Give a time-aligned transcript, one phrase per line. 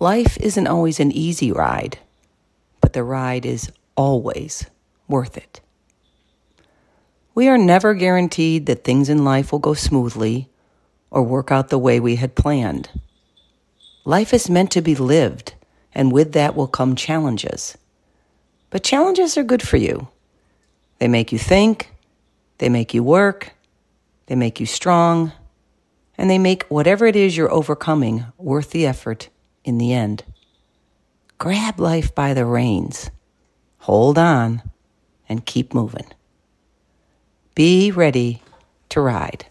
[0.00, 1.98] Life isn't always an easy ride,
[2.80, 4.66] but the ride is always
[5.06, 5.60] worth it.
[7.34, 10.48] We are never guaranteed that things in life will go smoothly
[11.12, 12.90] or work out the way we had planned.
[14.04, 15.54] Life is meant to be lived,
[15.94, 17.78] and with that will come challenges.
[18.70, 20.08] But challenges are good for you.
[20.98, 21.92] They make you think,
[22.58, 23.52] they make you work,
[24.26, 25.32] they make you strong,
[26.18, 29.28] and they make whatever it is you're overcoming worth the effort
[29.64, 30.24] in the end.
[31.38, 33.10] Grab life by the reins,
[33.78, 34.62] hold on,
[35.28, 36.06] and keep moving.
[37.54, 38.42] Be ready
[38.90, 39.46] to ride.